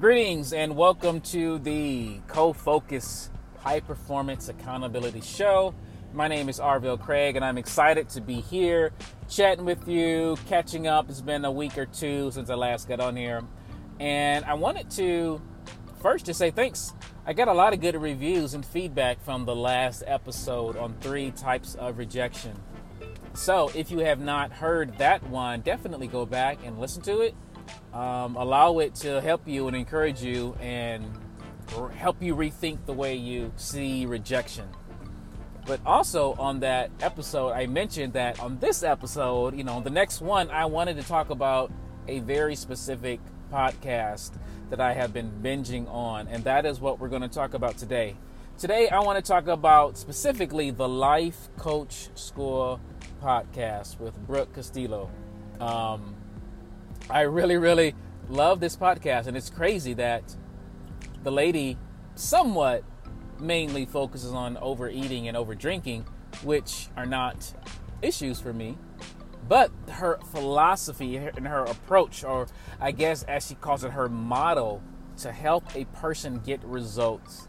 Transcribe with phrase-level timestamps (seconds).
[0.00, 5.74] Greetings and welcome to the Co Focus High Performance Accountability Show.
[6.12, 8.92] My name is Arvell Craig, and I'm excited to be here
[9.28, 11.08] chatting with you, catching up.
[11.08, 13.42] It's been a week or two since I last got on here,
[14.00, 15.40] and I wanted to
[16.00, 16.94] first just say thanks.
[17.26, 21.30] I got a lot of good reviews and feedback from the last episode on three
[21.32, 22.58] types of rejection.
[23.34, 27.34] So if you have not heard that one, definitely go back and listen to it
[27.92, 31.04] um, allow it to help you and encourage you and
[31.96, 34.68] help you rethink the way you see rejection.
[35.66, 40.20] But also on that episode, I mentioned that on this episode, you know, the next
[40.20, 41.70] one, I wanted to talk about
[42.08, 43.20] a very specific
[43.52, 44.32] podcast
[44.70, 47.76] that I have been binging on, and that is what we're going to talk about
[47.76, 48.16] today.
[48.58, 52.80] Today, I want to talk about specifically the Life Coach School
[53.22, 55.10] podcast with Brooke Castillo.
[55.60, 56.11] Um,
[57.10, 57.94] I really, really
[58.28, 60.36] love this podcast, and it's crazy that
[61.22, 61.78] the lady
[62.14, 62.84] somewhat
[63.38, 66.06] mainly focuses on overeating and overdrinking,
[66.42, 67.54] which are not
[68.00, 68.78] issues for me.
[69.48, 72.46] But her philosophy and her approach, or
[72.80, 74.82] I guess as she calls it, her model
[75.18, 77.48] to help a person get results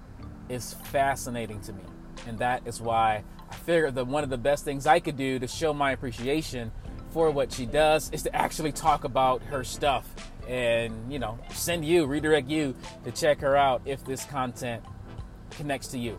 [0.50, 1.84] is fascinating to me.
[2.28, 5.40] And that is why I figured that one of the best things I could do
[5.40, 6.72] to show my appreciation
[7.14, 10.10] for what she does is to actually talk about her stuff
[10.48, 12.76] and, you know, send you, redirect you
[13.06, 14.84] to check her out if this content
[15.52, 16.18] connects to you.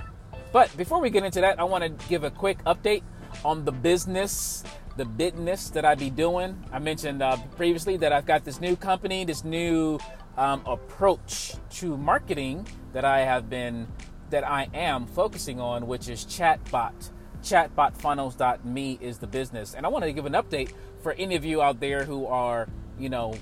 [0.52, 3.02] But before we get into that, I want to give a quick update
[3.44, 4.62] on the business,
[4.96, 6.62] the business that I be doing.
[6.72, 9.98] I mentioned uh, previously that I've got this new company, this new
[10.38, 13.88] um, approach to marketing that I have been,
[14.30, 17.10] that I am focusing on, which is chatbot
[17.44, 19.74] chatbotfunnels.me is the business.
[19.74, 22.68] And I wanted to give an update for any of you out there who are,
[22.98, 23.34] you know,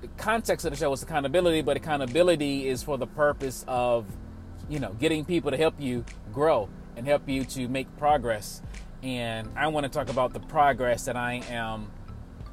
[0.00, 4.06] the context of the show is accountability, but accountability is for the purpose of,
[4.68, 8.62] you know, getting people to help you grow and help you to make progress.
[9.02, 11.90] And I want to talk about the progress that I am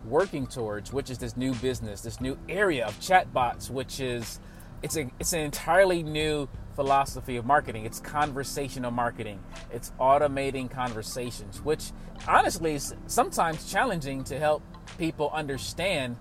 [0.05, 4.39] working towards, which is this new business, this new area of chatbots, which is
[4.81, 6.47] it's a it's an entirely new
[6.79, 7.83] philosophy of marketing.
[7.83, 9.43] It's conversational marketing.
[9.69, 11.91] It's automating conversations, which
[12.25, 14.63] honestly is sometimes challenging to help
[14.97, 16.15] people understand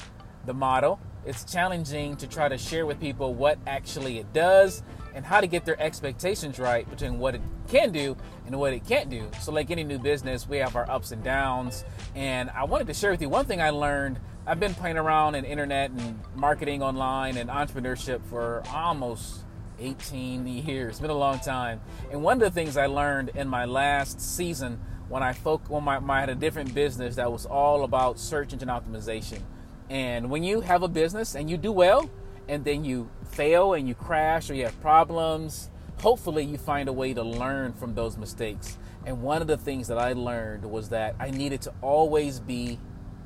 [0.47, 0.99] the model.
[1.25, 4.83] It's challenging to try to share with people what actually it does
[5.15, 8.85] and how to get their expectations right between what it can do and what it
[8.85, 9.31] can't do.
[9.41, 11.85] So, like any new business, we have our ups and downs.
[12.17, 14.19] And I wanted to share with you one thing I learned.
[14.45, 19.45] I've been playing around in internet and marketing online and entrepreneurship for almost
[19.81, 20.91] 18 years.
[20.91, 21.81] It's been a long time.
[22.11, 25.85] And one of the things I learned in my last season when I folk when
[25.85, 29.41] my, my, I had a different business that was all about search engine optimization.
[29.89, 32.11] And when you have a business and you do well,
[32.49, 36.93] and then you fail and you crash or you have problems, hopefully you find a
[36.93, 38.79] way to learn from those mistakes.
[39.07, 42.79] And one of the things that I learned was that I needed to always be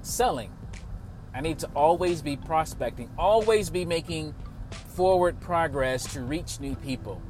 [0.02, 0.52] selling.
[1.34, 4.34] I need to always be prospecting, always be making
[4.94, 7.20] forward progress to reach new people.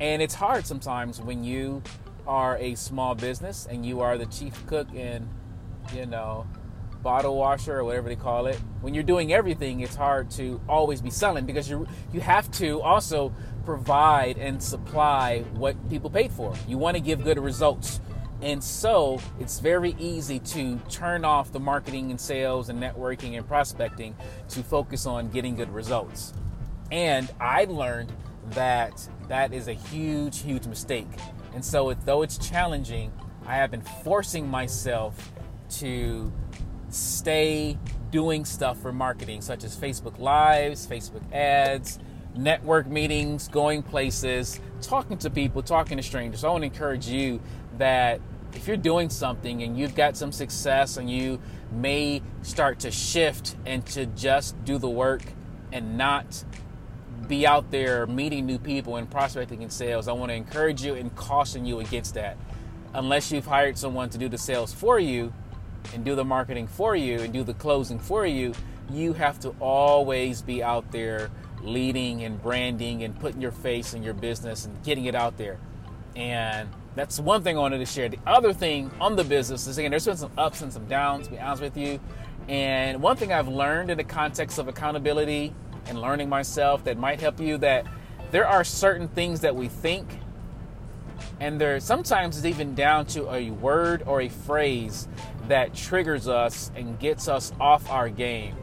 [0.00, 1.82] And it's hard sometimes when you
[2.26, 5.28] are a small business and you are the chief cook and,
[5.94, 6.46] you know,
[7.02, 8.56] bottle washer or whatever they call it.
[8.80, 12.80] When you're doing everything, it's hard to always be selling because you you have to
[12.80, 13.34] also
[13.64, 16.54] provide and supply what people paid for.
[16.66, 18.00] You want to give good results.
[18.40, 23.46] And so it's very easy to turn off the marketing and sales and networking and
[23.46, 24.16] prospecting
[24.48, 26.32] to focus on getting good results.
[26.92, 28.12] And I learned
[28.50, 31.08] that that is a huge, huge mistake.
[31.54, 33.10] And so, though it's challenging,
[33.46, 35.32] I have been forcing myself
[35.78, 36.30] to
[36.90, 37.78] stay
[38.10, 41.98] doing stuff for marketing, such as Facebook Lives, Facebook ads,
[42.36, 46.44] network meetings, going places, talking to people, talking to strangers.
[46.44, 47.40] I want to encourage you
[47.78, 48.20] that
[48.52, 53.56] if you're doing something and you've got some success and you may start to shift
[53.64, 55.22] and to just do the work
[55.72, 56.44] and not
[57.28, 60.94] be out there meeting new people and prospecting in sales, I want to encourage you
[60.94, 62.36] and caution you against that.
[62.94, 65.32] Unless you've hired someone to do the sales for you
[65.94, 68.52] and do the marketing for you and do the closing for you,
[68.90, 71.30] you have to always be out there
[71.62, 75.58] leading and branding and putting your face in your business and getting it out there.
[76.16, 78.08] And that's one thing I wanted to share.
[78.08, 81.26] The other thing on the business is again, there's been some ups and some downs,
[81.26, 82.00] to be honest with you.
[82.48, 85.54] And one thing I've learned in the context of accountability
[85.86, 87.86] and learning myself that might help you that
[88.30, 90.08] there are certain things that we think
[91.40, 95.08] and there sometimes it's even down to a word or a phrase
[95.48, 98.56] that triggers us and gets us off our game.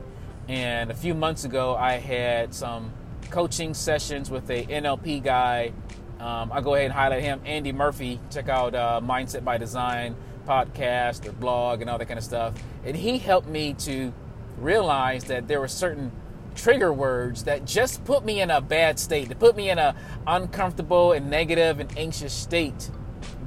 [0.47, 2.91] And a few months ago, I had some
[3.29, 5.73] coaching sessions with a NLP guy.
[6.19, 8.19] Um, I'll go ahead and highlight him, Andy Murphy.
[8.31, 10.15] Check out uh, Mindset by Design
[10.47, 12.55] podcast or blog and all that kind of stuff.
[12.83, 14.11] And he helped me to
[14.57, 16.11] realize that there were certain
[16.61, 19.95] trigger words that just put me in a bad state, to put me in a
[20.27, 22.91] uncomfortable and negative and anxious state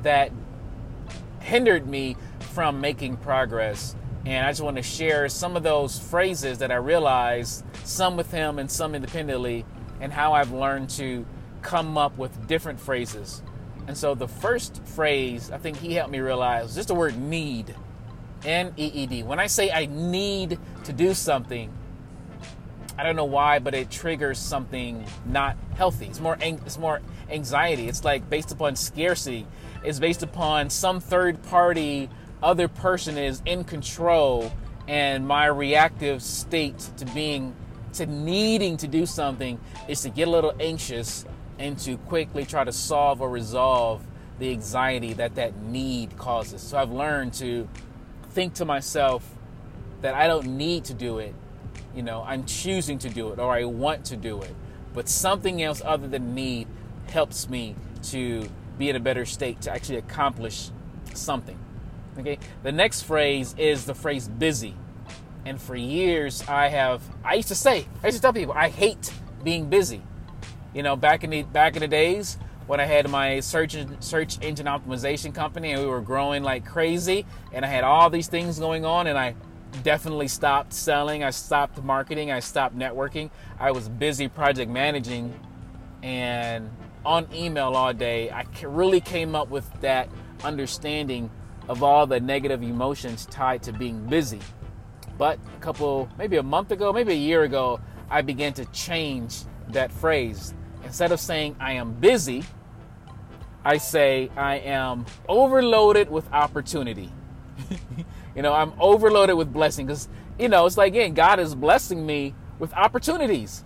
[0.02, 0.32] that
[1.40, 3.94] hindered me from making progress.
[4.24, 8.30] And I just want to share some of those phrases that I realized, some with
[8.30, 9.66] him and some independently,
[10.00, 11.26] and how I've learned to
[11.60, 13.42] come up with different phrases.
[13.86, 17.18] And so the first phrase I think he helped me realize was just the word
[17.18, 17.74] need.
[18.44, 19.22] N E E D.
[19.22, 21.72] When I say I need to do something,
[22.98, 26.06] I don't know why, but it triggers something not healthy.
[26.06, 27.00] It's more it's more
[27.30, 27.88] anxiety.
[27.88, 29.46] It's like based upon scarcity.
[29.84, 32.08] It's based upon some third party
[32.42, 34.52] other person is in control
[34.88, 37.54] and my reactive state to being
[37.94, 41.24] to needing to do something is to get a little anxious
[41.58, 44.02] and to quickly try to solve or resolve
[44.38, 46.60] the anxiety that that need causes.
[46.60, 47.68] So I've learned to
[48.30, 49.28] think to myself
[50.00, 51.34] that I don't need to do it.
[51.94, 54.54] You know, I'm choosing to do it or I want to do it.
[54.94, 56.68] But something else other than need
[57.08, 57.74] helps me
[58.04, 58.48] to
[58.78, 60.70] be in a better state to actually accomplish
[61.14, 61.58] something.
[62.18, 62.38] Okay.
[62.62, 64.74] The next phrase is the phrase busy.
[65.44, 68.68] And for years I have I used to say, I used to tell people I
[68.68, 69.12] hate
[69.42, 70.02] being busy.
[70.74, 74.38] You know, back in the back in the days when I had my search search
[74.40, 78.58] engine optimization company and we were growing like crazy and I had all these things
[78.58, 79.34] going on and I
[79.82, 83.30] definitely stopped selling, I stopped marketing, I stopped networking.
[83.58, 85.38] I was busy project managing
[86.02, 86.70] and
[87.04, 88.30] on email all day.
[88.30, 90.08] I really came up with that
[90.44, 91.30] understanding
[91.68, 94.40] of all the negative emotions tied to being busy.
[95.18, 97.80] But a couple, maybe a month ago, maybe a year ago,
[98.10, 100.54] I began to change that phrase.
[100.84, 102.44] Instead of saying I am busy,
[103.64, 107.10] I say I am overloaded with opportunity.
[108.34, 110.08] you know, I'm overloaded with blessing because,
[110.38, 113.64] you know, it's like, again, God is blessing me with opportunities.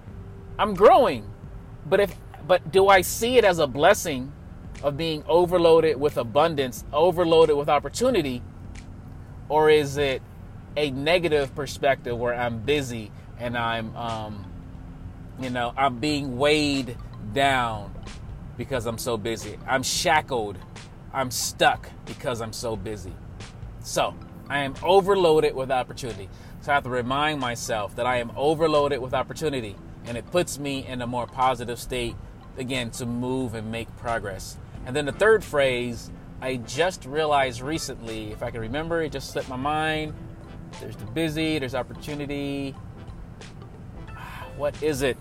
[0.58, 1.30] I'm growing.
[1.84, 2.16] But if
[2.46, 4.32] but do I see it as a blessing
[4.82, 8.42] of being overloaded with abundance, overloaded with opportunity?
[9.48, 10.22] Or is it
[10.76, 14.44] a negative perspective where I'm busy and I'm, um,
[15.40, 16.96] you know, I'm being weighed
[17.32, 17.94] down
[18.56, 19.58] because I'm so busy?
[19.66, 20.58] I'm shackled.
[21.12, 23.14] I'm stuck because I'm so busy.
[23.80, 24.14] So
[24.48, 26.28] I am overloaded with opportunity.
[26.60, 29.76] So I have to remind myself that I am overloaded with opportunity
[30.06, 32.14] and it puts me in a more positive state
[32.56, 34.56] again to move and make progress.
[34.86, 36.10] And then the third phrase,
[36.40, 40.14] I just realized recently, if I can remember, it just slipped my mind.
[40.80, 42.74] There's the busy, there's opportunity.
[44.56, 45.18] What is it?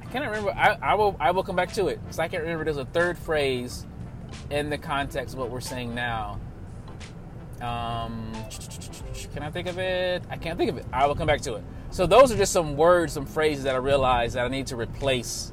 [0.00, 0.50] I can't remember.
[0.50, 2.64] I, I will I will come back to it because I can't remember.
[2.64, 3.86] There's a third phrase
[4.50, 6.40] in the context of what we're saying now.
[7.62, 8.32] Um,
[9.32, 10.22] can I think of it?
[10.28, 10.86] I can't think of it.
[10.92, 11.64] I will come back to it.
[11.90, 14.76] So those are just some words, some phrases that I realized that I need to
[14.76, 15.52] replace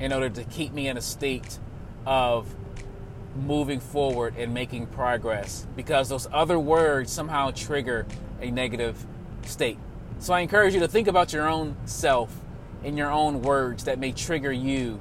[0.00, 1.58] in order to keep me in a state
[2.06, 2.54] of
[3.36, 8.06] moving forward and making progress because those other words somehow trigger
[8.40, 9.06] a negative
[9.42, 9.78] state.
[10.18, 12.34] So I encourage you to think about your own self
[12.82, 15.00] in your own words that may trigger you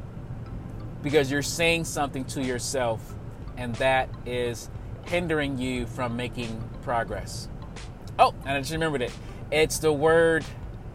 [1.02, 3.16] because you're saying something to yourself
[3.56, 4.70] and that is
[5.08, 7.50] hindering you from making progress.
[8.20, 9.12] Oh, and I just remembered it.
[9.52, 10.44] It's the word,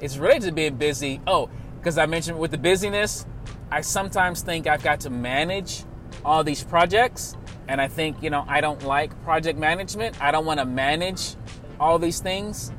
[0.00, 1.20] it's related to being busy.
[1.26, 3.26] Oh, because I mentioned with the busyness,
[3.70, 5.84] I sometimes think I've got to manage
[6.24, 7.36] all these projects.
[7.68, 10.20] And I think, you know, I don't like project management.
[10.22, 11.36] I don't want to manage
[11.80, 12.72] all these things.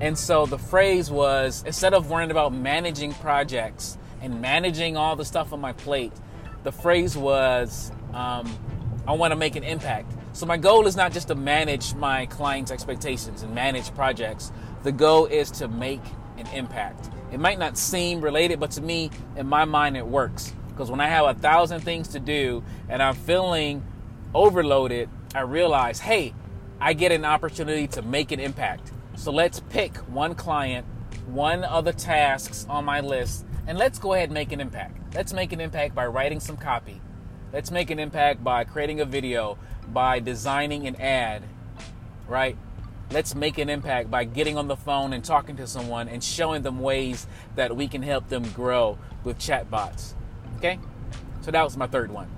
[0.00, 5.24] And so the phrase was instead of worrying about managing projects and managing all the
[5.24, 6.12] stuff on my plate,
[6.64, 8.52] the phrase was um,
[9.06, 10.12] I want to make an impact.
[10.34, 14.50] So my goal is not just to manage my clients' expectations and manage projects.
[14.82, 16.02] The goal is to make
[16.36, 17.08] an impact.
[17.30, 20.52] It might not seem related, but to me, in my mind, it works.
[20.70, 23.84] Because when I have a thousand things to do and I'm feeling
[24.34, 26.34] overloaded, I realize, hey,
[26.80, 28.90] I get an opportunity to make an impact.
[29.14, 30.84] So let's pick one client,
[31.28, 35.14] one other tasks on my list, and let's go ahead and make an impact.
[35.14, 37.00] Let's make an impact by writing some copy.
[37.54, 39.56] Let's make an impact by creating a video,
[39.90, 41.42] by designing an ad,
[42.28, 42.58] right?
[43.14, 46.62] let's make an impact by getting on the phone and talking to someone and showing
[46.62, 50.14] them ways that we can help them grow with chatbots.
[50.56, 50.78] Okay?
[51.42, 52.28] So that was my third one.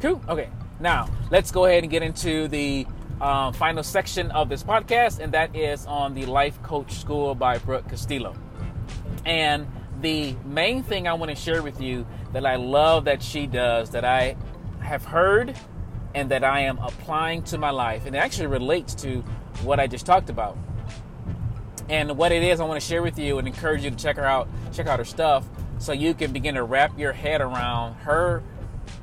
[0.00, 0.22] Cool.
[0.28, 0.48] Okay.
[0.80, 2.86] Now, let's go ahead and get into the
[3.20, 7.58] um, final section of this podcast, and that is on the Life Coach School by
[7.58, 8.34] Brooke Castillo.
[9.24, 9.66] And
[10.00, 13.90] the main thing I want to share with you that I love that she does,
[13.90, 14.36] that I
[14.84, 15.56] have heard
[16.14, 19.22] and that I am applying to my life, and it actually relates to
[19.62, 20.56] what I just talked about.
[21.88, 24.16] And what it is, I want to share with you and encourage you to check
[24.16, 25.44] her out, check out her stuff,
[25.78, 28.42] so you can begin to wrap your head around her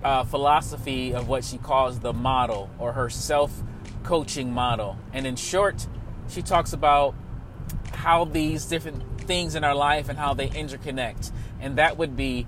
[0.04, 3.62] uh, philosophy of what she calls the model or her self
[4.04, 4.98] coaching model.
[5.14, 5.86] And in short,
[6.30, 7.14] she talks about
[7.94, 11.32] how these different things in our life and how they interconnect.
[11.60, 12.48] And that would be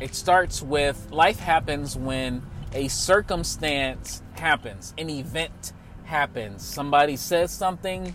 [0.00, 5.72] it starts with life happens when a circumstance happens, an event
[6.04, 6.62] happens.
[6.62, 8.14] Somebody says something,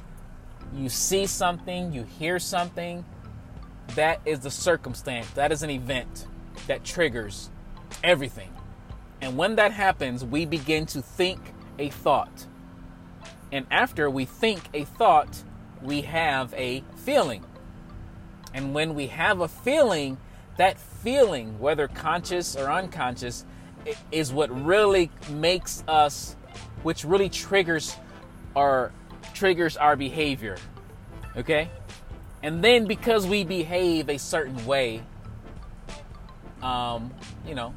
[0.76, 3.06] you see something, you hear something.
[3.96, 6.28] That is the circumstance, that is an event
[6.68, 7.50] that triggers
[8.04, 8.52] everything.
[9.22, 11.40] And when that happens, we begin to think
[11.80, 12.48] a thought.
[13.52, 15.44] And after we think a thought,
[15.82, 17.46] we have a feeling.
[18.54, 20.18] And when we have a feeling,
[20.58, 23.46] that feeling, whether conscious or unconscious,
[24.12, 26.36] is what really makes us,
[26.84, 27.96] which really triggers
[28.56, 28.92] our
[29.34, 30.58] triggers our behavior.
[31.36, 31.70] Okay?
[32.44, 35.02] And then because we behave a certain way,
[36.62, 37.12] um,
[37.48, 37.74] you know,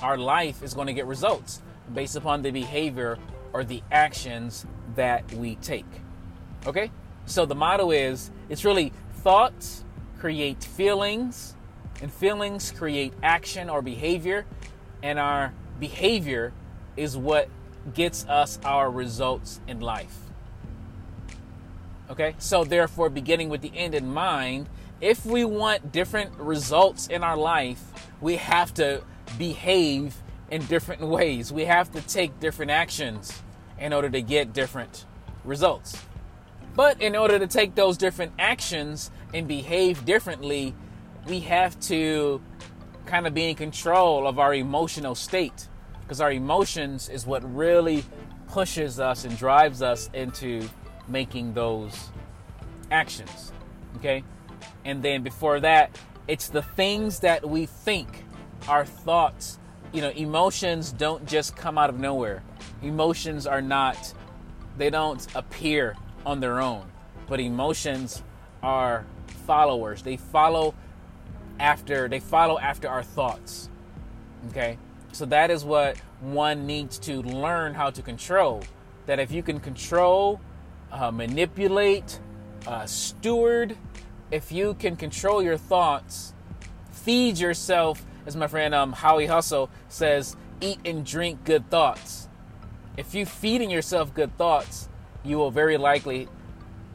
[0.00, 1.60] our life is going to get results
[1.92, 3.18] based upon the behavior
[3.52, 5.86] or the actions that we take.
[6.66, 6.90] Okay?
[7.26, 9.84] So the motto is it's really thoughts
[10.18, 11.56] create feelings,
[12.00, 14.46] and feelings create action or behavior,
[15.02, 16.52] and our behavior
[16.96, 17.48] is what
[17.94, 20.16] gets us our results in life.
[22.10, 24.68] Okay, so therefore, beginning with the end in mind,
[25.00, 27.82] if we want different results in our life,
[28.20, 29.02] we have to
[29.38, 30.14] behave
[30.50, 31.52] in different ways.
[31.52, 33.42] We have to take different actions
[33.78, 35.06] in order to get different
[35.44, 35.96] results.
[36.76, 40.74] But in order to take those different actions and behave differently,
[41.26, 42.40] we have to
[43.06, 45.68] kind of be in control of our emotional state
[46.00, 48.04] because our emotions is what really
[48.48, 50.68] pushes us and drives us into
[51.08, 52.10] making those
[52.90, 53.52] actions.
[53.96, 54.24] Okay?
[54.84, 55.96] And then before that,
[56.28, 58.24] it's the things that we think,
[58.68, 59.58] our thoughts.
[59.92, 62.42] You know, emotions don't just come out of nowhere.
[62.82, 64.14] Emotions are not,
[64.76, 66.90] they don't appear on their own.
[67.28, 68.22] But emotions
[68.62, 69.06] are
[69.46, 70.02] followers.
[70.02, 70.74] They follow
[71.62, 73.70] after they follow after our thoughts.
[74.50, 74.76] Okay?
[75.12, 78.64] So that is what one needs to learn how to control.
[79.06, 80.40] That if you can control,
[80.90, 82.18] uh, manipulate,
[82.66, 83.76] uh, steward,
[84.30, 86.34] if you can control your thoughts,
[86.90, 92.28] feed yourself, as my friend um, Howie Hustle says, eat and drink good thoughts.
[92.96, 94.88] If you feeding yourself good thoughts,
[95.24, 96.28] you will very likely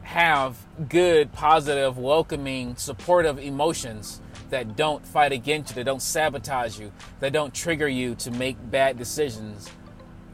[0.02, 0.58] have
[0.88, 7.32] good, positive, welcoming, supportive emotions that don't fight against you, that don't sabotage you, that
[7.32, 9.68] don't trigger you to make bad decisions.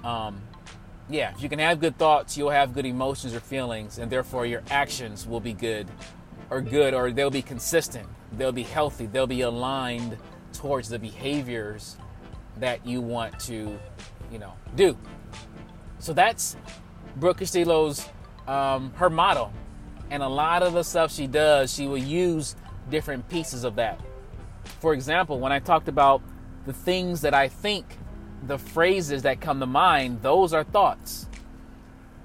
[0.03, 0.41] Um,
[1.09, 4.47] yeah, if you can have good thoughts, you'll have good emotions or feelings, and therefore
[4.47, 5.87] your actions will be good
[6.51, 10.17] or good, or they'll be consistent, they'll be healthy, they'll be aligned
[10.53, 11.97] towards the behaviors
[12.59, 13.79] that you want to,
[14.31, 14.97] you know, do.
[15.99, 16.57] So that's
[17.17, 18.09] Brooke Castillo's
[18.47, 19.53] um, her motto,
[20.11, 22.57] and a lot of the stuff she does, she will use
[22.91, 24.01] different pieces of that.
[24.81, 26.23] For example, when I talked about
[26.67, 27.99] the things that I think,
[28.47, 31.29] the phrases that come to mind, those are thoughts.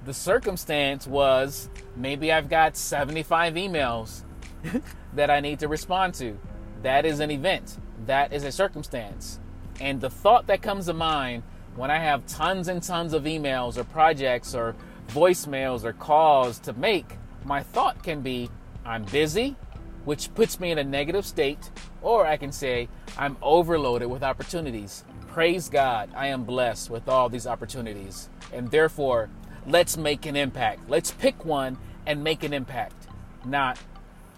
[0.04, 4.22] The circumstance was maybe I've got 75 emails
[5.14, 6.38] that I need to respond to.
[6.82, 9.38] That is an event, that is a circumstance.
[9.80, 11.42] And the thought that comes to mind
[11.76, 14.74] when I have tons and tons of emails or projects or
[15.08, 18.50] voicemails or calls to make, my thought can be
[18.84, 19.56] I'm busy,
[20.04, 21.70] which puts me in a negative state,
[22.02, 22.88] or I can say,
[23.18, 25.04] I'm overloaded with opportunities.
[25.28, 28.28] Praise God, I am blessed with all these opportunities.
[28.52, 29.30] And therefore,
[29.66, 30.88] let's make an impact.
[30.88, 33.06] Let's pick one and make an impact,
[33.44, 33.78] not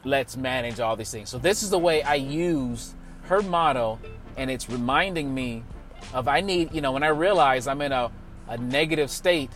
[0.05, 1.31] let's manage all these things.
[1.31, 3.99] So, this is the way I use her motto,
[4.37, 5.63] and it's reminding me
[6.13, 8.11] of I need, you know, when I realize I'm in a,
[8.49, 9.51] a negative state,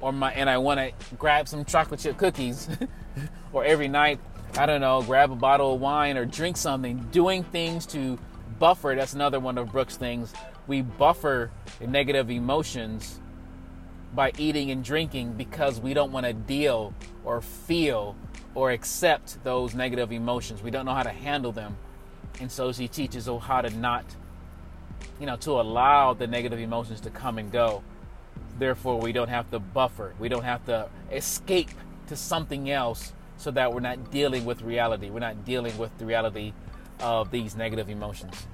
[0.00, 2.68] or my and I want to grab some chocolate chip cookies,
[3.52, 4.20] or every night
[4.58, 8.18] I don't know, grab a bottle of wine or drink something, doing things to
[8.58, 8.94] buffer.
[8.96, 10.32] That's another one of Brooke's things.
[10.66, 11.50] We buffer
[11.86, 13.20] negative emotions
[14.14, 18.16] by eating and drinking because we don't want to deal or feel
[18.54, 20.62] or accept those negative emotions.
[20.62, 21.76] We don't know how to handle them.
[22.40, 24.06] And so she teaches us how to not,
[25.20, 27.82] you know, to allow the negative emotions to come and go.
[28.58, 30.14] Therefore, we don't have to buffer.
[30.18, 31.68] We don't have to escape
[32.06, 35.10] to something else so that we're not dealing with reality.
[35.10, 36.52] We're not dealing with the reality
[37.00, 38.46] of these negative emotions.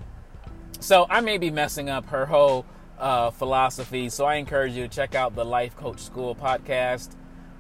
[0.81, 2.67] So I may be messing up her whole
[2.99, 4.09] uh, philosophy.
[4.09, 7.11] So I encourage you to check out the Life Coach School podcast.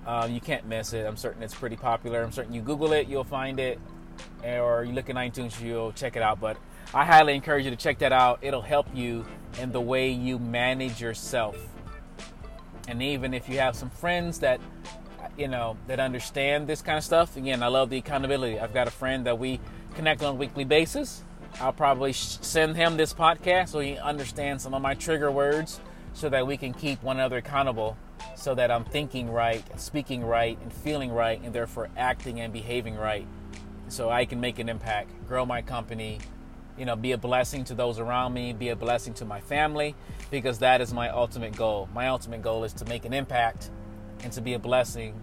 [0.07, 1.07] Um, you can't miss it.
[1.07, 2.23] I'm certain it's pretty popular.
[2.23, 3.79] I'm certain you Google it, you'll find it,
[4.45, 6.41] or you look in iTunes, you'll check it out.
[6.41, 6.57] But
[6.93, 8.41] I highly encourage you to check that out.
[8.43, 9.25] It'll help you
[9.61, 11.57] in the way you manage yourself.
[12.88, 14.61] And even if you have some friends that
[15.37, 18.59] you know that understand this kind of stuff, again, I love the accountability.
[18.59, 19.61] I've got a friend that we
[19.95, 21.23] connect on a weekly basis.
[21.61, 25.81] I'll probably send him this podcast so he understands some of my trigger words
[26.15, 27.97] so that we can keep one another accountable
[28.37, 32.97] so that I'm thinking right, speaking right, and feeling right, and therefore acting and behaving
[32.97, 33.27] right
[33.89, 36.19] so I can make an impact, grow my company,
[36.79, 39.95] you know, be a blessing to those around me, be a blessing to my family,
[40.31, 41.89] because that is my ultimate goal.
[41.95, 43.71] My ultimate goal is to make an impact
[44.23, 45.23] and to be a blessing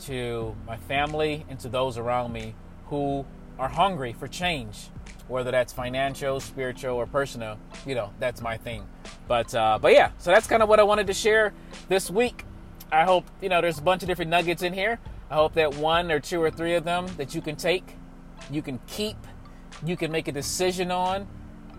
[0.00, 2.54] to my family and to those around me
[2.86, 3.24] who
[3.58, 4.88] are hungry for change,
[5.28, 7.58] whether that's financial, spiritual, or personal.
[7.86, 8.86] You know, that's my thing.
[9.28, 11.52] But uh, but yeah, so that's kind of what I wanted to share
[11.88, 12.44] this week.
[12.90, 14.98] I hope you know there's a bunch of different nuggets in here.
[15.30, 17.96] I hope that one or two or three of them that you can take,
[18.50, 19.16] you can keep,
[19.84, 21.26] you can make a decision on,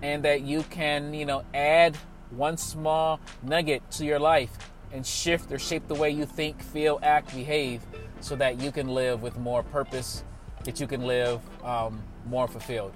[0.01, 1.97] and that you can you know add
[2.31, 4.57] one small nugget to your life
[4.93, 7.81] and shift or shape the way you think, feel, act, behave,
[8.21, 10.23] so that you can live with more purpose
[10.63, 12.93] that you can live um, more fulfilled.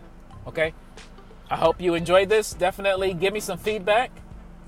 [0.48, 0.74] Okay?
[1.50, 2.54] I hope you enjoyed this.
[2.54, 4.12] Definitely give me some feedback.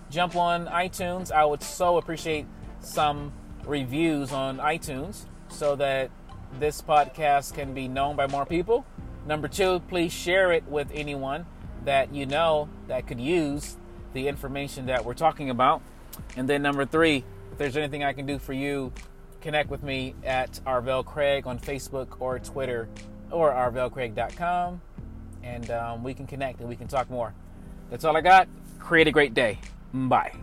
[0.09, 1.31] Jump on iTunes.
[1.31, 2.45] I would so appreciate
[2.81, 3.31] some
[3.65, 6.09] reviews on iTunes so that
[6.59, 8.86] this podcast can be known by more people.
[9.25, 11.45] Number two, please share it with anyone
[11.86, 13.77] that you know that could use
[14.13, 15.81] the information that we're talking about.
[16.35, 18.91] And then number three, if there's anything I can do for you
[19.41, 22.88] connect with me at Arvell Craig on Facebook or Twitter
[23.31, 24.81] or arvellcraig.com
[25.43, 27.33] and um, we can connect and we can talk more.
[27.89, 28.47] That's all I got.
[28.79, 29.59] Create a great day.
[29.93, 30.33] Bye.